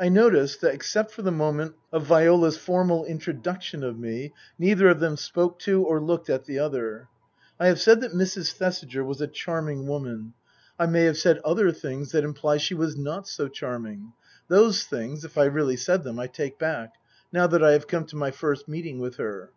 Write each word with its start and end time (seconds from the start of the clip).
I 0.00 0.08
noticed 0.08 0.60
that, 0.62 0.74
except 0.74 1.12
for 1.12 1.22
the 1.22 1.30
moment 1.30 1.76
of 1.92 2.04
Viola's 2.04 2.56
formal 2.56 3.04
introduction 3.04 3.84
of 3.84 4.00
me, 4.00 4.32
neither 4.58 4.88
of 4.88 4.98
them 4.98 5.16
spoke 5.16 5.60
to 5.60 5.84
or 5.84 6.00
looked 6.02 6.28
at 6.28 6.44
the 6.44 6.58
other. 6.58 7.06
I 7.60 7.68
have 7.68 7.80
said 7.80 8.00
that 8.00 8.10
Mrs. 8.10 8.50
Thesiger 8.50 9.04
was 9.04 9.20
a 9.20 9.28
charming 9.28 9.86
woman. 9.86 10.32
90 10.32 10.32
Tasker 10.32 10.32
Jevons 10.32 10.74
I 10.76 10.86
may 10.90 11.04
have 11.04 11.18
said 11.18 11.38
other 11.44 11.70
things 11.70 12.10
that 12.10 12.24
imply 12.24 12.56
she 12.56 12.74
was 12.74 12.96
not 12.96 13.28
so 13.28 13.46
charming; 13.46 14.12
those 14.48 14.82
things, 14.82 15.24
if 15.24 15.38
I 15.38 15.44
really 15.44 15.76
said 15.76 16.02
them, 16.02 16.18
I 16.18 16.26
take 16.26 16.58
back, 16.58 16.94
now 17.32 17.46
that 17.46 17.62
I 17.62 17.70
have 17.70 17.86
come 17.86 18.06
to 18.06 18.16
my 18.16 18.32
first 18.32 18.66
meeting 18.66 18.98
with 18.98 19.18
her. 19.18 19.52